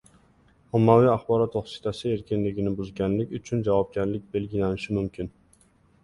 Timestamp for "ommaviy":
0.77-1.09